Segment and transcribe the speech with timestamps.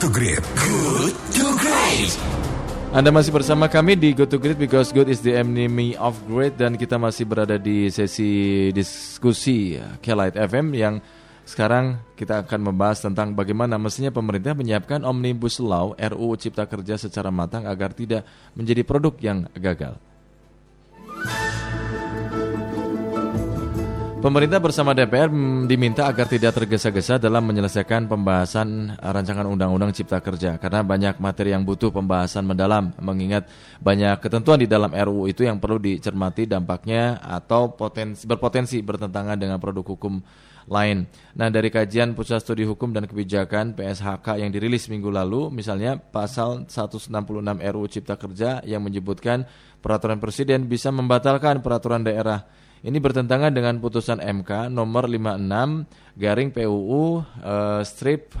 [0.00, 0.44] to Great.
[0.60, 2.12] Good to Great.
[2.92, 6.60] Anda masih bersama kami di Good to Great because good is the enemy of great
[6.60, 11.00] dan kita masih berada di sesi diskusi Kelight FM yang
[11.48, 17.32] sekarang kita akan membahas tentang bagaimana mestinya pemerintah menyiapkan Omnibus Law RUU Cipta Kerja secara
[17.32, 19.96] matang agar tidak menjadi produk yang gagal.
[24.26, 25.30] Pemerintah bersama DPR
[25.70, 31.62] diminta agar tidak tergesa-gesa dalam menyelesaikan pembahasan rancangan undang-undang cipta kerja karena banyak materi yang
[31.62, 33.46] butuh pembahasan mendalam mengingat
[33.78, 39.62] banyak ketentuan di dalam RUU itu yang perlu dicermati dampaknya atau potensi, berpotensi bertentangan dengan
[39.62, 40.18] produk hukum
[40.74, 41.06] lain.
[41.38, 46.66] Nah, dari kajian Pusat Studi Hukum dan Kebijakan PSHK yang dirilis minggu lalu, misalnya pasal
[46.66, 47.14] 166
[47.62, 49.46] RUU Cipta Kerja yang menyebutkan
[49.78, 56.94] peraturan presiden bisa membatalkan peraturan daerah ini bertentangan dengan putusan MK nomor 56 garing PUU
[56.94, 58.38] uh, eh, strip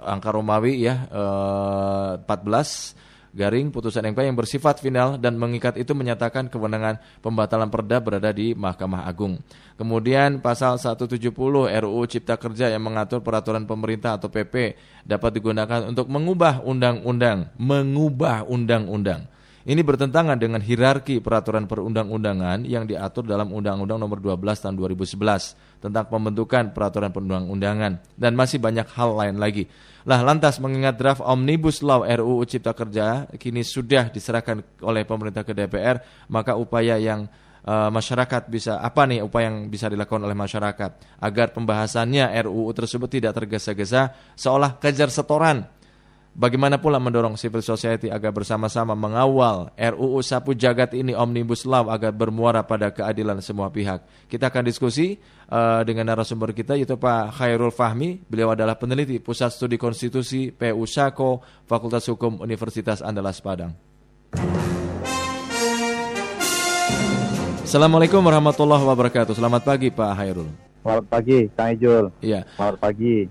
[0.00, 5.92] angka Romawi ya uh, eh, 14 garing putusan MK yang bersifat final dan mengikat itu
[5.92, 9.36] menyatakan kewenangan pembatalan perda berada di Mahkamah Agung.
[9.76, 11.36] Kemudian pasal 170
[11.68, 18.48] RUU Cipta Kerja yang mengatur peraturan pemerintah atau PP dapat digunakan untuk mengubah undang-undang, mengubah
[18.48, 19.35] undang-undang
[19.66, 26.06] ini bertentangan dengan hierarki peraturan perundang-undangan yang diatur dalam Undang-Undang Nomor 12 Tahun 2011 tentang
[26.06, 29.66] pembentukan peraturan perundang-undangan dan masih banyak hal lain lagi.
[30.06, 35.50] Lah lantas mengingat draft Omnibus Law RUU Cipta Kerja kini sudah diserahkan oleh pemerintah ke
[35.50, 35.98] DPR,
[36.30, 37.26] maka upaya yang
[37.66, 43.10] uh, masyarakat bisa apa nih upaya yang bisa dilakukan oleh masyarakat agar pembahasannya RUU tersebut
[43.10, 45.66] tidak tergesa-gesa seolah kejar setoran
[46.36, 52.12] Bagaimana pula mendorong civil society agar bersama-sama mengawal RUU Sapu Jagat ini Omnibus Law agar
[52.12, 54.04] bermuara pada keadilan semua pihak.
[54.28, 55.16] Kita akan diskusi
[55.48, 58.20] uh, dengan narasumber kita yaitu Pak Khairul Fahmi.
[58.28, 63.72] Beliau adalah peneliti Pusat Studi Konstitusi PU Sako Fakultas Hukum Universitas Andalas Padang.
[67.64, 69.32] Assalamualaikum warahmatullahi wabarakatuh.
[69.32, 70.52] Selamat pagi Pak Khairul.
[70.84, 72.04] Selamat pagi Kang Ijul.
[72.20, 72.44] Iya.
[72.60, 73.24] Selamat pagi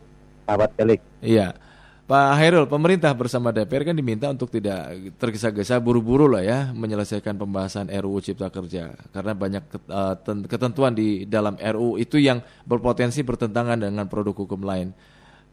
[0.49, 1.01] sahabat Elik.
[1.21, 1.64] Iya.
[2.05, 7.89] Pak Hairul, pemerintah bersama DPR kan diminta untuk tidak tergesa-gesa buru-buru lah ya menyelesaikan pembahasan
[7.89, 10.13] RUU Cipta Kerja karena banyak eh,
[10.45, 14.93] ketentuan di dalam RUU itu yang berpotensi bertentangan dengan produk hukum lain.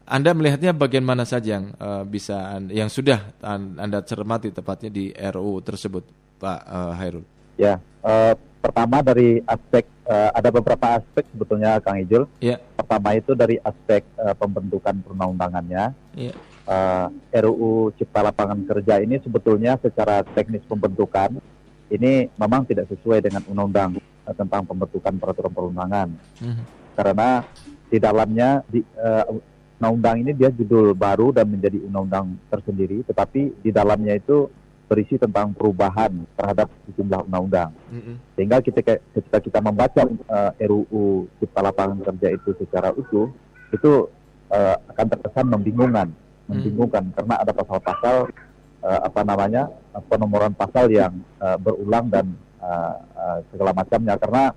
[0.05, 6.03] Anda melihatnya bagaimana saja yang uh, bisa yang sudah Anda cermati tepatnya di RUU tersebut,
[6.43, 7.32] Pak uh, Hairul?
[7.59, 8.33] Ya, uh,
[8.63, 12.23] pertama dari aspek uh, ada beberapa aspek sebetulnya Kang Ijul.
[12.39, 12.63] Yeah.
[12.79, 15.91] Pertama itu dari aspek uh, pembentukan perundang-undangannya.
[16.15, 16.35] Yeah.
[16.63, 21.35] Uh, RUU Cipta Lapangan Kerja ini sebetulnya secara teknis pembentukan
[21.91, 26.07] ini memang tidak sesuai dengan undang-undang uh, tentang pembentukan peraturan perundangan.
[26.39, 26.65] Mm-hmm.
[26.95, 27.43] Karena
[27.91, 29.27] di dalamnya di uh,
[29.77, 34.47] undang-undang ini dia judul baru dan menjadi undang-undang tersendiri, tetapi di dalamnya itu
[34.87, 37.71] berisi tentang perubahan terhadap sejumlah undang-undang.
[37.89, 38.15] Mm-hmm.
[38.35, 43.31] Sehingga ketika, ketika kita membaca uh, RUU Cipta Lapangan Kerja itu secara utuh,
[43.73, 43.91] itu
[44.53, 46.11] uh, akan terkesan membingungkan,
[46.45, 47.17] membingungkan mm-hmm.
[47.17, 48.15] karena ada pasal-pasal
[48.83, 49.71] uh, apa namanya
[50.11, 54.51] penomoran pasal yang uh, berulang dan uh, uh, segala macamnya karena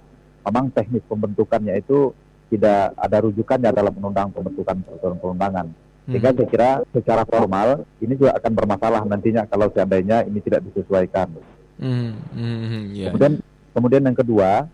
[0.46, 2.14] memang teknis pembentukannya itu
[2.46, 5.66] tidak ada rujukannya dalam undang pembentukan peraturan perundangan.
[6.06, 6.38] Sehingga hmm.
[6.38, 11.34] saya kira secara formal ini juga akan bermasalah nantinya kalau seandainya ini tidak disesuaikan.
[11.82, 12.14] Hmm.
[12.30, 12.94] Hmm.
[12.94, 13.10] Yeah.
[13.10, 13.32] Kemudian
[13.74, 14.70] kemudian yang kedua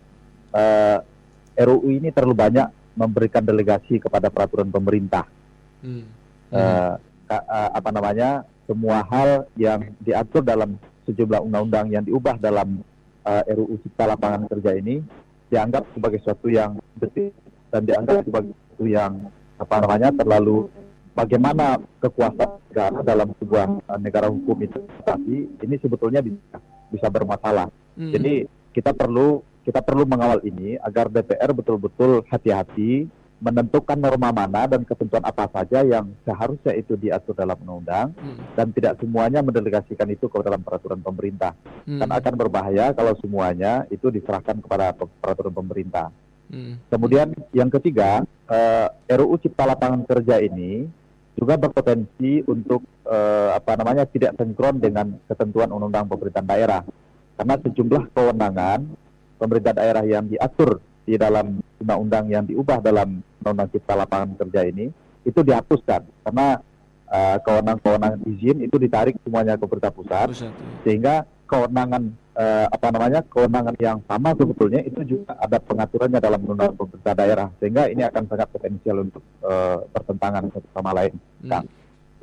[0.53, 0.97] uh,
[1.57, 5.25] eh, RUU ini terlalu banyak memberikan delegasi kepada peraturan pemerintah.
[5.81, 6.05] Hmm.
[6.53, 6.93] Uh,
[7.33, 10.77] uh, apa namanya semua hal yang diatur dalam
[11.09, 12.85] sejumlah undang-undang yang diubah dalam
[13.25, 15.01] uh, RUU Cipta Lapangan Kerja ini
[15.49, 17.33] dianggap sebagai sesuatu yang betul
[17.73, 19.13] dan dianggap sebagai sesuatu yang
[19.57, 20.69] apa namanya terlalu
[21.13, 26.57] bagaimana kekuasaan negara dalam sebuah uh, negara hukum itu tapi ini sebetulnya bisa,
[26.89, 27.69] bisa bermasalah.
[27.97, 28.11] Hmm.
[28.11, 33.07] Jadi kita perlu kita perlu mengawal ini agar DPR betul-betul hati-hati
[33.43, 38.55] menentukan norma mana dan ketentuan apa saja yang seharusnya itu diatur dalam undang-undang hmm.
[38.55, 41.51] dan tidak semuanya mendelegasikan itu ke dalam peraturan pemerintah.
[41.83, 41.99] Hmm.
[41.99, 46.07] Karena akan berbahaya kalau semuanya itu diserahkan kepada peraturan pemerintah.
[46.47, 46.79] Hmm.
[46.87, 50.87] Kemudian yang ketiga, eh, RUU Cipta Lapangan Kerja ini
[51.43, 56.81] juga berpotensi untuk uh, apa namanya tidak sinkron dengan ketentuan undang-undang pemerintahan daerah
[57.35, 58.79] karena sejumlah kewenangan
[59.35, 64.87] pemerintah daerah yang diatur di dalam undang-undang yang diubah dalam undang-undang cipta lapangan kerja ini
[65.27, 66.63] itu dihapuskan karena
[67.11, 70.51] uh, kewenangan-kewenangan izin itu ditarik semuanya ke pemerintah pusat, pusat ya.
[70.87, 76.77] sehingga kewenangan uh, apa namanya kewenangan yang sama sebetulnya itu juga ada pengaturannya dalam undang-undang
[76.77, 81.13] pemerintah daerah sehingga ini akan sangat potensial untuk uh, bertentangan satu sama lain.
[81.41, 81.49] Hmm.
[81.49, 81.61] Nah,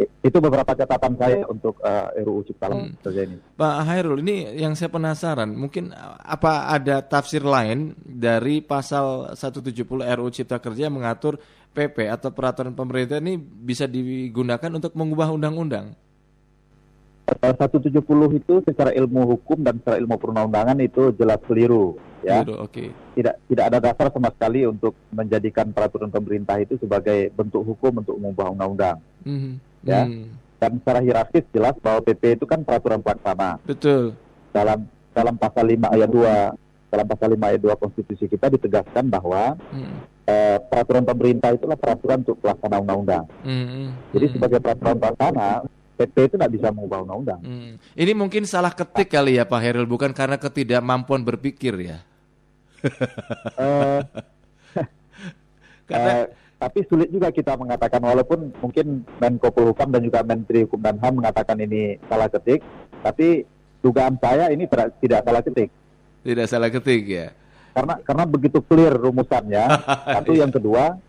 [0.00, 3.04] itu beberapa catatan saya untuk uh, RUU Cipta hmm.
[3.04, 3.36] Kerja ini.
[3.56, 5.92] Pak Hairul, ini yang saya penasaran, mungkin
[6.24, 11.36] apa ada tafsir lain dari pasal 170 RUU Cipta Kerja yang mengatur
[11.70, 15.94] PP atau peraturan pemerintah ini bisa digunakan untuk mengubah undang-undang?
[17.38, 21.94] 170 itu secara ilmu hukum dan secara ilmu perundang-undangan itu jelas keliru
[22.26, 22.42] ya.
[22.42, 22.72] Keliru, oke.
[22.72, 22.88] Okay.
[23.20, 28.16] Tidak tidak ada dasar sama sekali untuk menjadikan peraturan pemerintah itu sebagai bentuk hukum untuk
[28.18, 28.98] mengubah undang-undang.
[29.24, 29.52] Mm -hmm.
[29.86, 30.02] Ya.
[30.06, 30.26] Mm.
[30.60, 33.56] Dan secara hierarkis jelas bahwa PP itu kan peraturan pelaksana.
[33.64, 34.12] Betul.
[34.52, 34.84] Dalam
[35.16, 39.94] dalam pasal 5 ayat 2 dalam pasal 5 ayat 2 konstitusi kita ditegaskan bahwa mm.
[40.26, 43.24] eh, peraturan pemerintah itulah peraturan untuk pelaksana undang-undang.
[43.46, 43.88] Mm.
[44.12, 44.32] Jadi mm.
[44.36, 45.48] sebagai peraturan pelaksana
[46.00, 47.40] PP itu tidak bisa mengubah undang-undang.
[47.44, 47.72] Hmm.
[47.92, 51.98] Ini mungkin salah ketik kali ya Pak Herul, bukan karena ketidakmampuan berpikir ya.
[53.60, 54.00] uh,
[55.90, 56.24] karena...
[56.24, 56.26] uh,
[56.60, 61.20] tapi sulit juga kita mengatakan walaupun mungkin Menko Polhukam dan juga Menteri Hukum dan HAM
[61.20, 62.60] mengatakan ini salah ketik,
[63.00, 63.48] tapi
[63.80, 65.68] dugaan saya ini tidak, tidak salah ketik.
[66.20, 67.26] Tidak salah ketik ya.
[67.72, 69.64] Karena karena begitu clear rumusannya.
[70.20, 71.00] Satu yang kedua,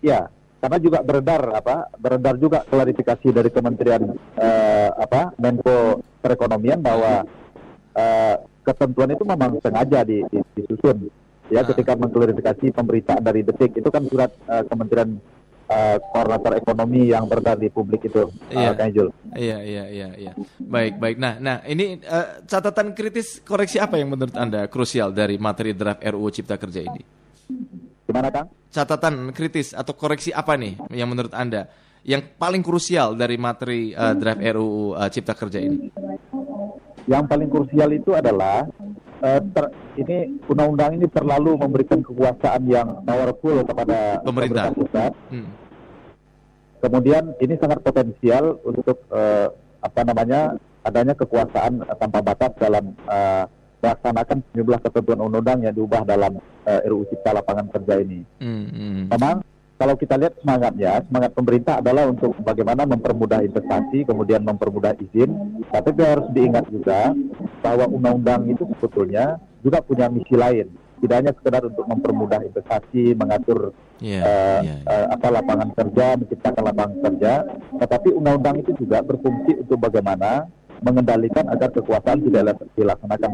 [0.00, 4.02] ya karena juga beredar apa beredar juga klarifikasi dari Kementerian
[4.40, 7.22] uh, apa Menko Perekonomian bahwa
[7.92, 11.06] uh, ketentuan itu memang sengaja di, di, disusun.
[11.46, 11.70] Ya nah.
[11.70, 15.22] ketika mengklarifikasi pemberitaan dari detik itu kan surat uh, Kementerian
[15.70, 18.74] uh, koordinator ekonomi yang beredar di publik itu iya.
[18.74, 20.32] Uh, iya iya iya iya.
[20.58, 21.16] Baik baik.
[21.22, 26.02] Nah nah ini uh, catatan kritis koreksi apa yang menurut anda krusial dari materi draft
[26.02, 27.02] RUU Cipta Kerja ini
[28.16, 28.48] Gimana Kang?
[28.72, 31.68] Catatan kritis atau koreksi apa nih yang menurut Anda
[32.00, 35.92] yang paling krusial dari materi uh, draft RUU uh, Cipta Kerja ini?
[37.04, 38.64] Yang paling krusial itu adalah
[39.20, 39.64] uh, ter,
[40.00, 45.12] ini undang-undang ini terlalu memberikan kekuasaan yang powerful kepada pemerintah, pemerintah pusat.
[45.28, 45.48] Hmm.
[46.80, 49.52] Kemudian ini sangat potensial untuk uh,
[49.84, 50.56] apa namanya
[50.88, 53.44] adanya kekuasaan tanpa batas dalam uh,
[53.86, 58.26] melaksanakan sejumlah ketentuan undang-undang yang diubah dalam uh, eh, RUU Cipta Lapangan Kerja ini.
[58.42, 58.98] Mm -hmm.
[59.14, 59.46] Memang
[59.76, 65.60] kalau kita lihat semangatnya, semangat pemerintah adalah untuk bagaimana mempermudah investasi, kemudian mempermudah izin.
[65.68, 67.12] Tapi harus diingat juga
[67.60, 70.72] bahwa undang-undang itu sebetulnya juga punya misi lain.
[70.96, 74.88] Tidak hanya sekedar untuk mempermudah investasi, mengatur yeah, uh, yeah, yeah.
[74.88, 77.32] Uh, apa lapangan kerja, menciptakan lapangan kerja,
[77.76, 80.48] tetapi undang-undang itu juga berfungsi untuk bagaimana
[80.82, 83.30] mengendalikan agar kekuasaan tidak dilaksanakan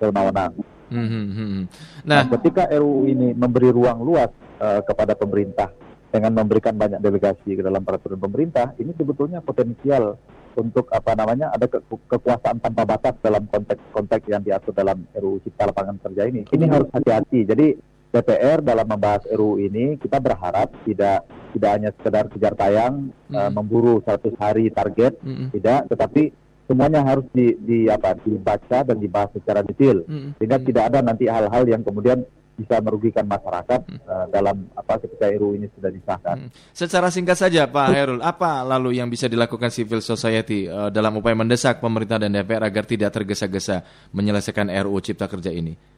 [0.00, 0.52] sewenang-wenang.
[0.86, 1.62] Hmm, hmm, hmm.
[2.06, 4.30] Nah, nah, ketika RUU ini memberi ruang luas
[4.62, 5.74] uh, kepada pemerintah
[6.14, 10.14] dengan memberikan banyak delegasi ke dalam peraturan pemerintah, ini sebetulnya potensial
[10.56, 15.68] untuk apa namanya ada ke kekuasaan tanpa batas dalam konteks-konteks yang diatur dalam RUU Cipta
[15.68, 16.48] Lapangan Kerja ini.
[16.48, 17.44] Ini harus hati-hati.
[17.44, 17.66] Jadi
[18.14, 23.34] DPR dalam membahas RUU ini kita berharap tidak tidak hanya sekedar kejar tayang mm.
[23.36, 25.52] uh, memburu 100 hari target, mm.
[25.52, 26.32] tidak, tetapi
[26.66, 30.36] semuanya harus di, di apa dibaca dan dibahas secara detail hmm.
[30.38, 30.66] sehingga hmm.
[30.66, 32.26] tidak ada nanti hal-hal yang kemudian
[32.56, 34.00] bisa merugikan masyarakat hmm.
[34.08, 36.36] uh, dalam apa ketika RUU ini sudah disahkan.
[36.48, 36.50] Hmm.
[36.72, 41.36] Secara singkat saja Pak Herul, apa lalu yang bisa dilakukan civil society uh, dalam upaya
[41.36, 43.84] mendesak pemerintah dan DPR agar tidak tergesa-gesa
[44.16, 45.95] menyelesaikan RUU Cipta Kerja ini?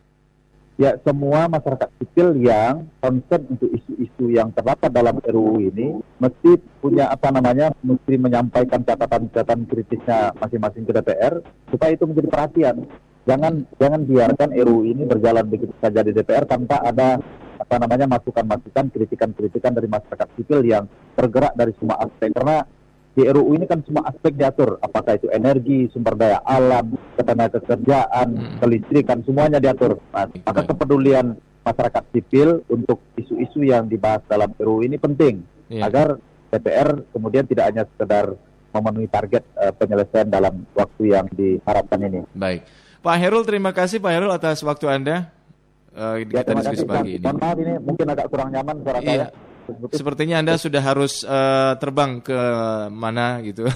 [0.78, 7.10] Ya semua masyarakat sipil yang concern untuk isu-isu yang terdapat dalam RUU ini mesti punya
[7.10, 11.42] apa namanya mesti menyampaikan catatan-catatan kritisnya masing-masing ke DPR
[11.74, 12.76] supaya itu menjadi perhatian.
[13.26, 17.18] Jangan jangan biarkan RUU ini berjalan begitu saja di DPR tanpa ada
[17.58, 20.86] apa namanya masukan-masukan kritikan-kritikan dari masyarakat sipil yang
[21.18, 22.62] tergerak dari semua aspek karena
[23.18, 28.28] di RUU ini kan semua aspek diatur, apakah itu energi, sumber daya alam, ketenaga kerjaan,
[28.38, 28.62] hmm.
[28.62, 29.98] kelistrikan, semuanya diatur.
[30.14, 31.34] Nah, maka kepedulian
[31.66, 35.90] masyarakat sipil untuk isu-isu yang dibahas dalam RUU ini penting yeah.
[35.90, 36.22] agar
[36.54, 38.38] DPR kemudian tidak hanya sekedar
[38.70, 42.22] memenuhi target uh, penyelesaian dalam waktu yang diharapkan ini.
[42.38, 42.70] Baik,
[43.02, 45.34] Pak Herul, terima kasih Pak Herul atas waktu anda.
[45.90, 47.24] Uh, ya, kita diskusi pagi ini.
[47.26, 49.10] Mohon maaf ini mungkin agak kurang nyaman suara iya.
[49.10, 49.26] saya.
[49.92, 52.40] Sepertinya Anda sudah harus uh, terbang ke
[52.88, 53.68] mana gitu.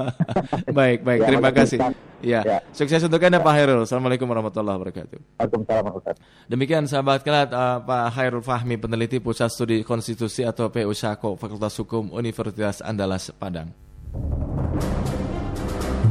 [0.78, 1.20] baik, baik.
[1.22, 1.78] Ya, Terima kasih.
[2.22, 2.40] Ya.
[2.46, 2.58] ya.
[2.70, 3.82] Sukses untuk Anda Pak Hairul.
[3.82, 5.18] Assalamualaikum warahmatullahi wabarakatuh.
[5.42, 10.94] Waalaikumsalam warahmatullahi Demikian sahabat kelat uh, Pak Hairul Fahmi peneliti Pusat Studi Konstitusi atau PU
[10.94, 13.74] Syako Fakultas Hukum Universitas Andalas Padang.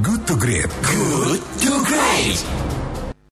[0.03, 0.67] Good to great.
[0.83, 2.82] Good to great.